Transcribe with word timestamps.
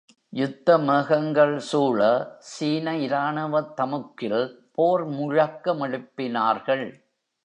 யுத்த 0.33 0.77
மேகங்கள் 0.77 1.57
சூழ 1.57 1.99
சீன 2.51 2.95
இராணுவ 2.97 3.61
தமுக்கில் 3.77 4.41
போர் 4.71 5.05
முழக்க 5.07 5.73
மெழுப்பினார்கள். 5.73 6.85